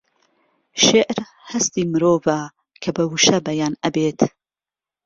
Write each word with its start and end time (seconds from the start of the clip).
شێعر 0.83 1.19
هەستی 1.51 1.83
مرۆڤە 1.91 2.39
کە 2.81 2.89
بە 2.95 3.03
وشە 3.11 3.37
بەیان 3.47 3.73
ئەبێت 3.83 4.19